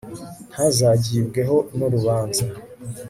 [0.51, 2.43] ntazagibweho n'urubanza